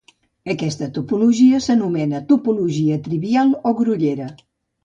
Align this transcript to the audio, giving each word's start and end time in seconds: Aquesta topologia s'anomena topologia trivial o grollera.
Aquesta 0.53 0.87
topologia 0.95 1.59
s'anomena 1.65 2.23
topologia 2.33 2.99
trivial 3.09 3.55
o 3.73 3.79
grollera. 3.83 4.33